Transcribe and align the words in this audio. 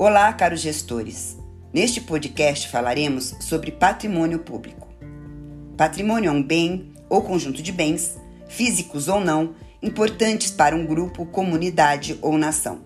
Olá, 0.00 0.32
caros 0.32 0.60
gestores. 0.60 1.36
Neste 1.74 2.00
podcast 2.00 2.68
falaremos 2.68 3.34
sobre 3.40 3.72
patrimônio 3.72 4.38
público. 4.38 4.86
Patrimônio 5.76 6.28
é 6.28 6.30
um 6.30 6.40
bem 6.40 6.92
ou 7.08 7.20
conjunto 7.20 7.60
de 7.60 7.72
bens, 7.72 8.16
físicos 8.46 9.08
ou 9.08 9.18
não, 9.18 9.56
importantes 9.82 10.52
para 10.52 10.76
um 10.76 10.86
grupo, 10.86 11.26
comunidade 11.26 12.16
ou 12.22 12.38
nação. 12.38 12.82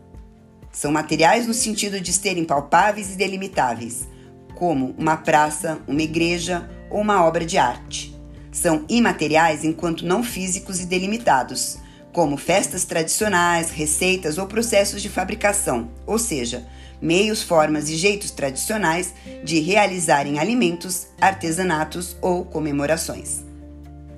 São 0.73 0.91
materiais 0.91 1.47
no 1.47 1.53
sentido 1.53 2.01
de 2.01 2.15
serem 2.15 2.47
palpáveis 2.47 3.13
e 3.13 3.17
delimitáveis, 3.19 4.09
como 4.55 4.95
uma 4.97 5.19
praça, 5.19 5.83
uma 5.87 6.01
igreja 6.01 6.67
ou 6.89 7.03
uma 7.03 7.27
obra 7.27 7.45
de 7.45 7.59
arte. 7.59 8.19
São 8.51 8.87
imateriais 8.89 9.65
enquanto 9.65 10.07
não 10.07 10.25
físicos 10.25 10.81
e 10.81 10.87
delimitados, 10.87 11.77
como 12.11 12.39
festas 12.39 12.87
tradicionais, 12.87 13.71
receitas 13.71 14.39
ou 14.39 14.47
processos 14.47 15.03
de 15.03 15.11
fabricação, 15.11 15.91
ou 16.07 16.19
seja, 16.19 16.67
meios, 17.03 17.43
formas 17.43 17.91
e 17.91 17.97
jeitos 17.97 18.31
tradicionais 18.31 19.13
de 19.43 19.59
realizarem 19.59 20.39
alimentos, 20.39 21.09
artesanatos 21.21 22.17
ou 22.23 22.45
comemorações. 22.45 23.45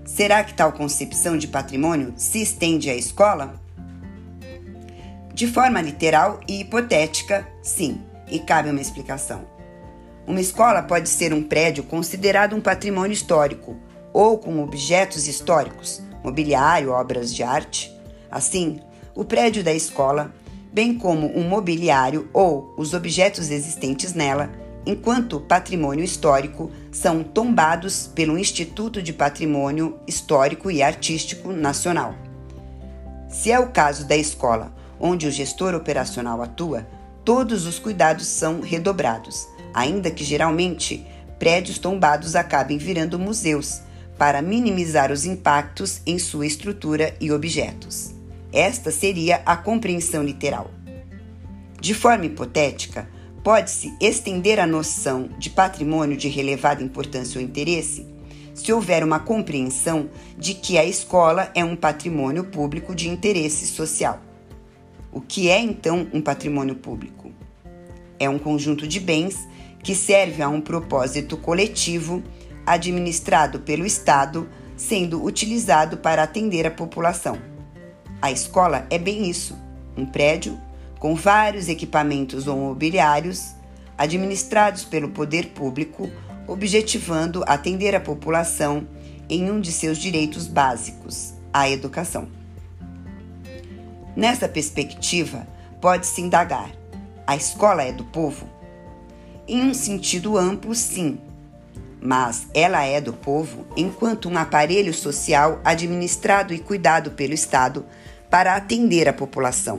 Será 0.04 0.44
que 0.44 0.52
tal 0.52 0.70
concepção 0.72 1.38
de 1.38 1.48
patrimônio 1.48 2.12
se 2.16 2.42
estende 2.42 2.90
à 2.90 2.94
escola? 2.94 3.54
De 5.32 5.46
forma 5.46 5.80
literal 5.80 6.38
e 6.46 6.60
hipotética, 6.60 7.48
sim, 7.62 8.00
e 8.30 8.38
cabe 8.38 8.68
uma 8.68 8.80
explicação. 8.80 9.46
Uma 10.26 10.40
escola 10.40 10.82
pode 10.82 11.08
ser 11.08 11.32
um 11.32 11.42
prédio 11.42 11.84
considerado 11.84 12.54
um 12.54 12.60
patrimônio 12.60 13.12
histórico 13.12 13.76
ou 14.12 14.38
com 14.38 14.62
objetos 14.62 15.26
históricos, 15.26 16.02
mobiliário, 16.22 16.92
obras 16.92 17.34
de 17.34 17.42
arte. 17.42 17.92
Assim, 18.30 18.80
o 19.14 19.24
prédio 19.24 19.64
da 19.64 19.72
escola 19.72 20.32
bem 20.74 20.98
como 20.98 21.28
o 21.28 21.44
mobiliário 21.44 22.28
ou 22.32 22.74
os 22.76 22.94
objetos 22.94 23.48
existentes 23.48 24.12
nela, 24.12 24.50
enquanto 24.84 25.38
patrimônio 25.38 26.04
histórico, 26.04 26.68
são 26.90 27.22
tombados 27.22 28.10
pelo 28.12 28.36
Instituto 28.36 29.00
de 29.00 29.12
Patrimônio 29.12 29.96
Histórico 30.04 30.72
e 30.72 30.82
Artístico 30.82 31.52
Nacional. 31.52 32.16
Se 33.28 33.52
é 33.52 33.60
o 33.60 33.68
caso 33.68 34.04
da 34.04 34.16
escola, 34.16 34.74
onde 34.98 35.28
o 35.28 35.30
gestor 35.30 35.74
operacional 35.74 36.42
atua, 36.42 36.84
todos 37.24 37.66
os 37.66 37.78
cuidados 37.78 38.26
são 38.26 38.60
redobrados, 38.60 39.46
ainda 39.72 40.10
que 40.10 40.24
geralmente 40.24 41.06
prédios 41.38 41.78
tombados 41.78 42.34
acabem 42.34 42.78
virando 42.78 43.16
museus, 43.16 43.80
para 44.18 44.42
minimizar 44.42 45.12
os 45.12 45.24
impactos 45.24 46.00
em 46.04 46.18
sua 46.18 46.46
estrutura 46.46 47.14
e 47.20 47.30
objetos. 47.30 48.14
Esta 48.54 48.92
seria 48.92 49.42
a 49.44 49.56
compreensão 49.56 50.22
literal. 50.22 50.70
De 51.80 51.92
forma 51.92 52.26
hipotética, 52.26 53.10
pode-se 53.42 53.92
estender 54.00 54.60
a 54.60 54.66
noção 54.66 55.28
de 55.36 55.50
patrimônio 55.50 56.16
de 56.16 56.28
relevada 56.28 56.80
importância 56.80 57.40
ou 57.40 57.44
interesse 57.44 58.06
se 58.54 58.72
houver 58.72 59.02
uma 59.02 59.18
compreensão 59.18 60.08
de 60.38 60.54
que 60.54 60.78
a 60.78 60.84
escola 60.84 61.50
é 61.52 61.64
um 61.64 61.74
patrimônio 61.74 62.44
público 62.44 62.94
de 62.94 63.08
interesse 63.08 63.66
social. 63.66 64.20
O 65.10 65.20
que 65.20 65.50
é 65.50 65.58
então 65.58 66.06
um 66.12 66.20
patrimônio 66.20 66.76
público? 66.76 67.32
É 68.20 68.30
um 68.30 68.38
conjunto 68.38 68.86
de 68.86 69.00
bens 69.00 69.48
que 69.82 69.96
serve 69.96 70.40
a 70.40 70.48
um 70.48 70.60
propósito 70.60 71.36
coletivo 71.36 72.22
administrado 72.64 73.58
pelo 73.58 73.84
Estado, 73.84 74.48
sendo 74.76 75.24
utilizado 75.24 75.96
para 75.96 76.22
atender 76.22 76.64
a 76.68 76.70
população 76.70 77.52
a 78.24 78.32
escola 78.32 78.86
é 78.88 78.96
bem 78.96 79.28
isso: 79.28 79.54
um 79.94 80.06
prédio 80.06 80.58
com 80.98 81.14
vários 81.14 81.68
equipamentos 81.68 82.46
ou 82.46 82.56
mobiliários 82.56 83.54
administrados 83.98 84.82
pelo 84.82 85.10
poder 85.10 85.48
público, 85.48 86.10
objetivando 86.48 87.44
atender 87.46 87.94
a 87.94 88.00
população 88.00 88.88
em 89.28 89.50
um 89.50 89.60
de 89.60 89.70
seus 89.70 89.98
direitos 89.98 90.46
básicos, 90.46 91.34
a 91.52 91.68
educação. 91.68 92.26
Nessa 94.16 94.48
perspectiva, 94.48 95.46
pode-se 95.78 96.22
indagar: 96.22 96.70
a 97.26 97.36
escola 97.36 97.82
é 97.82 97.92
do 97.92 98.04
povo? 98.04 98.48
Em 99.46 99.64
um 99.64 99.74
sentido 99.74 100.38
amplo, 100.38 100.74
sim, 100.74 101.18
mas 102.00 102.46
ela 102.54 102.84
é 102.84 103.02
do 103.02 103.12
povo 103.12 103.66
enquanto 103.76 104.30
um 104.30 104.38
aparelho 104.38 104.94
social 104.94 105.60
administrado 105.62 106.54
e 106.54 106.58
cuidado 106.58 107.10
pelo 107.10 107.34
Estado 107.34 107.84
para 108.34 108.56
atender 108.56 109.08
a 109.08 109.12
população. 109.12 109.78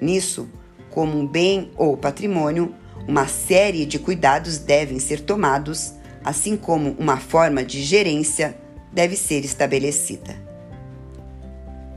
Nisso, 0.00 0.48
como 0.88 1.18
um 1.18 1.26
bem 1.26 1.70
ou 1.76 1.94
patrimônio, 1.94 2.74
uma 3.06 3.28
série 3.28 3.84
de 3.84 3.98
cuidados 3.98 4.56
devem 4.56 4.98
ser 4.98 5.20
tomados, 5.20 5.92
assim 6.24 6.56
como 6.56 6.96
uma 6.98 7.18
forma 7.18 7.62
de 7.62 7.82
gerência 7.82 8.56
deve 8.90 9.14
ser 9.14 9.44
estabelecida. 9.44 10.34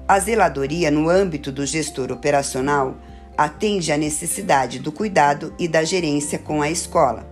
A 0.06 0.20
zeladoria, 0.20 0.92
no 0.92 1.08
âmbito 1.08 1.50
do 1.50 1.66
gestor 1.66 2.12
operacional, 2.12 2.98
atende 3.38 3.94
à 3.94 3.98
necessidade 3.98 4.80
do 4.80 4.92
cuidado 4.92 5.54
e 5.58 5.66
da 5.66 5.86
gerência 5.86 6.38
com 6.38 6.62
a 6.62 6.70
escola, 6.70 7.26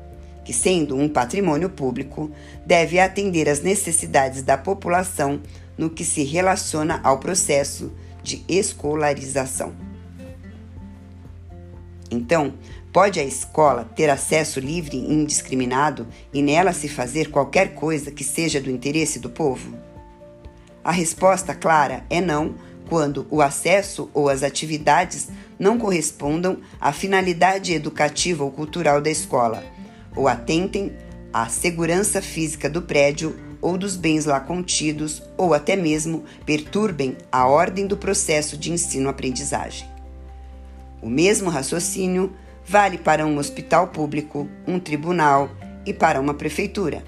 que, 0.46 0.54
sendo 0.54 0.96
um 0.96 1.10
patrimônio 1.10 1.70
público, 1.70 2.32
deve 2.66 2.98
atender 2.98 3.50
às 3.50 3.60
necessidades 3.60 4.42
da 4.42 4.58
população 4.58 5.42
no 5.78 5.90
que 5.90 6.06
se 6.06 6.24
relaciona 6.24 7.02
ao 7.04 7.18
processo 7.18 7.92
de 8.24 8.44
escolarização. 8.48 9.74
Então, 12.10 12.54
pode 12.92 13.20
a 13.20 13.24
escola 13.24 13.84
ter 13.96 14.10
acesso 14.10 14.60
livre 14.60 14.98
e 14.98 15.14
indiscriminado 15.14 16.08
e 16.34 16.42
nela 16.42 16.72
se 16.72 16.88
fazer 16.88 17.30
qualquer 17.30 17.74
coisa 17.74 18.12
que 18.12 18.24
seja 18.24 18.62
do 18.62 18.70
interesse 18.70 19.20
do 19.20 19.30
povo? 19.30 19.76
A 20.84 20.92
resposta 20.92 21.56
clara 21.56 22.06
é 22.10 22.22
não 22.22 22.56
quando 22.88 23.26
o 23.32 23.42
acesso 23.42 24.10
ou 24.14 24.30
as 24.30 24.44
atividades 24.44 25.30
não 25.58 25.80
correspondam 25.80 26.58
à 26.80 26.92
finalidade 26.92 27.74
educativa 27.74 28.44
ou 28.44 28.52
cultural 28.52 29.02
da 29.02 29.10
escola, 29.10 29.64
ou 30.16 30.28
atentem 30.28 30.94
à 31.32 31.48
segurança 31.48 32.22
física 32.22 32.70
do 32.70 32.82
prédio 32.82 33.36
ou 33.64 33.78
dos 33.78 33.96
bens 33.96 34.26
lá 34.26 34.42
contidos, 34.42 35.24
ou 35.38 35.54
até 35.54 35.78
mesmo 35.78 36.26
perturbem 36.46 37.16
a 37.32 37.48
ordem 37.48 37.88
do 37.88 37.96
processo 37.96 38.58
de 38.58 38.74
ensino-aprendizagem. 38.74 39.88
O 41.02 41.10
mesmo 41.10 41.50
raciocínio 41.50 42.34
vale 42.66 42.98
para 42.98 43.26
um 43.26 43.38
hospital 43.38 43.88
público, 43.88 44.50
um 44.68 44.80
tribunal 44.80 45.50
e 45.86 45.94
para 45.94 46.20
uma 46.20 46.34
prefeitura. 46.34 47.06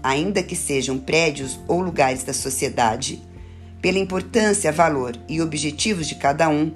Ainda 0.00 0.44
que 0.44 0.54
sejam 0.54 0.96
prédios 0.96 1.58
ou 1.66 1.80
lugares 1.80 2.22
da 2.22 2.32
sociedade, 2.32 3.20
pela 3.82 3.98
importância, 3.98 4.70
valor 4.70 5.16
e 5.28 5.42
objetivos 5.42 6.06
de 6.06 6.14
cada 6.14 6.48
um, 6.48 6.72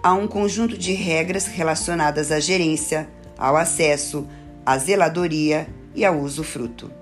há 0.00 0.12
um 0.14 0.28
conjunto 0.28 0.78
de 0.78 0.92
regras 0.92 1.46
relacionadas 1.46 2.30
à 2.30 2.38
gerência, 2.38 3.08
ao 3.36 3.56
acesso, 3.56 4.28
à 4.64 4.78
zeladoria 4.78 5.66
e 5.92 6.04
ao 6.04 6.20
usufruto. 6.20 7.01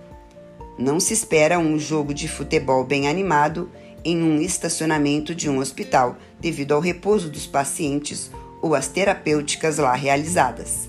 Não 0.81 0.99
se 0.99 1.13
espera 1.13 1.59
um 1.59 1.79
jogo 1.79 2.15
de 2.15 2.27
futebol 2.27 2.83
bem 2.83 3.07
animado 3.07 3.71
em 4.03 4.23
um 4.23 4.41
estacionamento 4.41 5.35
de 5.35 5.47
um 5.47 5.59
hospital, 5.59 6.17
devido 6.41 6.73
ao 6.73 6.81
repouso 6.81 7.29
dos 7.29 7.47
pacientes 7.47 8.31
ou 8.63 8.75
às 8.75 8.89
terapêuticas 8.89 9.77
lá 9.77 9.95
realizadas. 9.95 10.89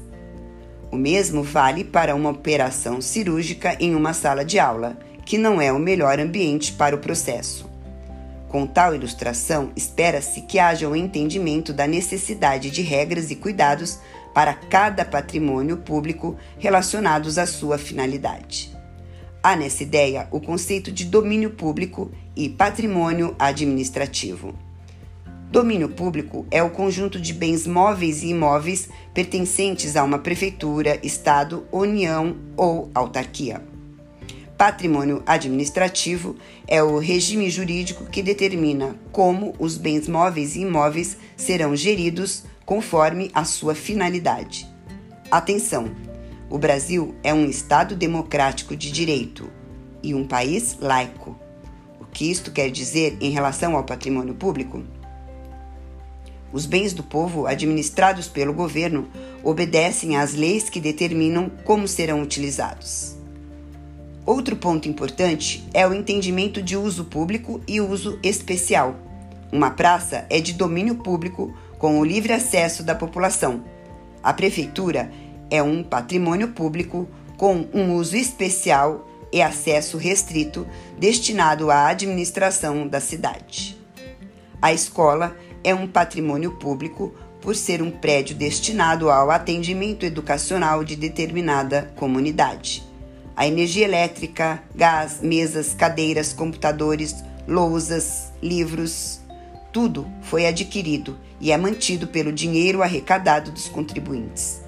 O 0.90 0.96
mesmo 0.96 1.44
vale 1.44 1.84
para 1.84 2.16
uma 2.16 2.30
operação 2.30 3.01
cirúrgica 3.01 3.75
em 3.81 3.94
uma 3.94 4.13
sala 4.13 4.46
de 4.46 4.57
aula, 4.57 4.97
que 5.25 5.38
não 5.38 5.59
é 5.59 5.74
o 5.74 5.80
melhor 5.80 6.22
ambiente 6.22 6.72
para 6.72 6.96
o 6.96 7.00
processo. 7.00 7.69
Com 8.47 8.66
tal 8.66 8.96
ilustração, 8.96 9.74
espera-se 9.75 10.40
que 10.44 10.57
haja 10.57 10.88
o 10.88 10.91
um 10.91 10.96
entendimento 10.96 11.74
da 11.74 11.86
necessidade 11.86 12.71
de 12.71 12.81
regras 12.81 13.30
e 13.30 13.36
cuidados 13.36 14.00
para 14.33 14.54
cada 14.54 15.04
patrimônio 15.04 15.75
público 15.75 16.38
relacionados 16.57 17.38
à 17.38 17.45
sua 17.45 17.77
finalidade. 17.77 18.81
Há 19.43 19.55
nessa 19.55 19.81
ideia 19.81 20.27
o 20.29 20.39
conceito 20.39 20.91
de 20.91 21.03
domínio 21.05 21.49
público 21.49 22.11
e 22.35 22.47
patrimônio 22.47 23.35
administrativo. 23.39 24.53
Domínio 25.49 25.89
público 25.89 26.45
é 26.51 26.61
o 26.61 26.69
conjunto 26.69 27.19
de 27.19 27.33
bens 27.33 27.65
móveis 27.65 28.21
e 28.21 28.27
imóveis 28.27 28.88
pertencentes 29.13 29.97
a 29.97 30.03
uma 30.03 30.19
prefeitura, 30.19 30.99
estado, 31.01 31.65
união 31.71 32.38
ou 32.55 32.91
autarquia. 32.93 33.61
Patrimônio 34.55 35.23
administrativo 35.25 36.35
é 36.67 36.83
o 36.83 36.99
regime 36.99 37.49
jurídico 37.49 38.05
que 38.05 38.21
determina 38.21 38.95
como 39.11 39.55
os 39.57 39.75
bens 39.75 40.07
móveis 40.07 40.55
e 40.55 40.61
imóveis 40.61 41.17
serão 41.35 41.75
geridos 41.75 42.43
conforme 42.63 43.31
a 43.33 43.43
sua 43.43 43.73
finalidade. 43.73 44.69
Atenção! 45.31 46.11
O 46.51 46.57
Brasil 46.57 47.15
é 47.24 47.33
um 47.33 47.45
Estado 47.45 47.95
democrático 47.95 48.75
de 48.75 48.92
direito 48.92 49.50
e 50.03 50.13
um 50.13 50.27
país 50.27 50.77
laico. 50.81 51.33
O 51.98 52.03
que 52.03 52.30
isto 52.30 52.51
quer 52.51 52.69
dizer 52.69 53.18
em 53.21 53.30
relação 53.30 53.74
ao 53.74 53.86
patrimônio 53.86 54.33
público? 54.36 54.83
Os 56.51 56.65
bens 56.65 56.92
do 56.92 57.03
povo, 57.03 57.48
administrados 57.48 58.27
pelo 58.27 58.51
governo, 58.51 59.07
obedecem 59.42 60.18
às 60.18 60.33
leis 60.33 60.69
que 60.69 60.81
determinam 60.81 61.50
como 61.63 61.88
serão 61.88 62.21
utilizados. 62.21 63.15
Outro 64.25 64.57
ponto 64.57 64.89
importante 64.89 65.65
é 65.74 65.88
o 65.88 65.94
entendimento 65.94 66.62
de 66.62 66.75
uso 66.75 67.06
público 67.06 67.62
e 67.65 67.80
uso 67.80 68.19
especial. 68.21 68.98
Uma 69.53 69.71
praça 69.71 70.25
é 70.30 70.42
de 70.42 70.51
domínio 70.51 70.95
público 70.95 71.53
com 71.80 71.98
o 71.98 72.03
livre 72.03 72.33
acesso 72.33 72.83
da 72.83 72.94
população. 72.94 73.63
A 74.21 74.33
prefeitura 74.33 75.12
é 75.51 75.62
um 75.62 75.83
patrimônio 75.83 76.48
público 76.48 77.07
com 77.38 77.68
um 77.74 77.94
uso 77.94 78.15
especial 78.15 79.07
e 79.31 79.42
acesso 79.42 79.98
restrito 79.98 80.65
destinado 80.98 81.69
à 81.69 81.88
administração 81.88 82.88
da 82.88 83.01
cidade. 83.01 83.77
A 84.62 84.74
escola 84.74 85.36
é 85.63 85.75
um 85.75 85.88
patrimônio 85.88 86.51
público 86.57 87.13
por 87.42 87.56
ser 87.56 87.81
um 87.81 87.92
prédio 87.92 88.36
destinado 88.36 89.09
ao 89.09 89.31
atendimento 89.31 90.06
educacional 90.06 90.83
de 90.83 90.95
determinada 90.95 91.92
comunidade. 91.95 92.83
A 93.36 93.48
energia 93.48 93.86
elétrica, 93.86 94.62
gás, 94.75 95.19
mesas, 95.21 95.74
cadeiras, 95.74 96.31
computadores, 96.31 97.15
lousas, 97.48 98.31
livros, 98.42 99.19
tudo 99.74 100.07
foi 100.21 100.45
adquirido 100.45 101.18
e 101.39 101.51
é 101.51 101.57
mantido 101.57 102.07
pelo 102.07 102.31
dinheiro 102.31 102.83
arrecadado 102.83 103.51
dos 103.51 103.68
contribuintes. 103.68 104.61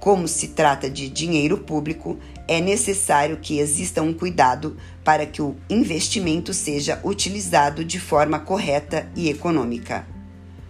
Como 0.00 0.26
se 0.26 0.48
trata 0.48 0.88
de 0.88 1.10
dinheiro 1.10 1.58
público, 1.58 2.18
é 2.48 2.58
necessário 2.58 3.36
que 3.36 3.58
exista 3.58 4.00
um 4.00 4.14
cuidado 4.14 4.78
para 5.04 5.26
que 5.26 5.42
o 5.42 5.54
investimento 5.68 6.54
seja 6.54 6.98
utilizado 7.04 7.84
de 7.84 8.00
forma 8.00 8.38
correta 8.38 9.10
e 9.14 9.28
econômica. 9.28 10.06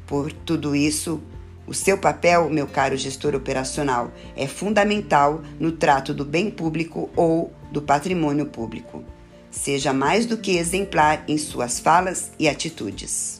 Por 0.05 0.33
tudo 0.33 0.75
isso, 0.75 1.23
o 1.65 1.73
seu 1.73 1.97
papel, 1.97 2.51
meu 2.51 2.67
caro 2.67 2.97
gestor 2.97 3.37
operacional, 3.37 4.13
é 4.37 4.49
fundamental 4.49 5.43
no 5.61 5.71
trato 5.71 6.13
do 6.13 6.25
bem 6.25 6.51
público 6.51 7.09
ou 7.15 7.53
do 7.71 7.81
patrimônio 7.81 8.47
público. 8.47 9.05
Seja 9.49 9.93
mais 9.93 10.27
do 10.27 10.37
que 10.37 10.57
exemplar 10.57 11.23
em 11.29 11.39
suas 11.39 11.79
falas 11.79 12.33
e 12.37 12.49
atitudes. 12.49 13.40